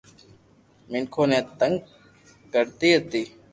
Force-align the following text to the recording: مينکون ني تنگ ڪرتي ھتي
مينکون 0.91 1.27
ني 1.31 1.39
تنگ 1.59 1.75
ڪرتي 2.53 2.89
ھتي 2.97 3.21